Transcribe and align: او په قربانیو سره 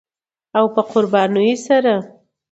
او 0.57 0.65
په 0.73 0.81
قربانیو 0.91 1.57
سره 1.65 1.93